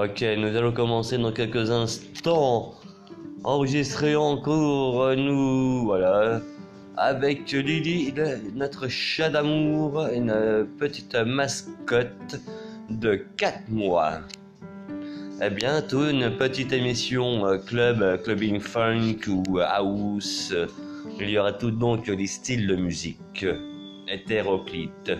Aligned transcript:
Ok, 0.00 0.22
nous 0.36 0.54
allons 0.54 0.70
commencer 0.70 1.18
dans 1.18 1.32
quelques 1.32 1.72
instants. 1.72 2.72
Enregistrer 3.42 4.14
encore, 4.14 5.02
euh, 5.02 5.16
nous, 5.16 5.86
voilà, 5.86 6.40
avec 6.96 7.50
Lily, 7.50 8.14
notre 8.54 8.86
chat 8.86 9.28
d'amour, 9.28 10.06
une 10.14 10.68
petite 10.78 11.16
mascotte 11.16 12.40
de 12.90 13.16
4 13.38 13.70
mois. 13.70 14.20
Eh 15.42 15.46
Et 15.46 15.50
bientôt 15.50 16.08
une 16.08 16.30
petite 16.30 16.72
émission 16.72 17.44
euh, 17.44 17.58
club, 17.58 18.00
euh, 18.00 18.18
clubbing 18.18 18.60
funk 18.60 19.26
ou 19.26 19.58
house. 19.58 20.54
Il 21.18 21.28
y 21.28 21.38
aura 21.38 21.52
tout 21.52 21.72
donc 21.72 22.06
les 22.06 22.28
styles 22.28 22.68
de 22.68 22.76
musique 22.76 23.44
hétéroclites. 24.06 25.10